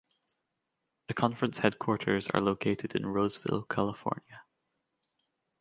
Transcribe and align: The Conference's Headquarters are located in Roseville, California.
The 1.09 1.13
Conference's 1.13 1.59
Headquarters 1.61 2.25
are 2.31 2.41
located 2.41 2.95
in 2.95 3.05
Roseville, 3.05 3.67
California. 3.69 4.41